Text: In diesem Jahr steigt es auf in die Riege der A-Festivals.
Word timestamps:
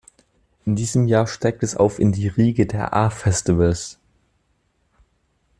In 0.65 0.75
diesem 0.75 1.07
Jahr 1.07 1.27
steigt 1.27 1.61
es 1.61 1.75
auf 1.75 1.99
in 1.99 2.11
die 2.11 2.27
Riege 2.27 2.65
der 2.65 2.91
A-Festivals. 2.95 3.99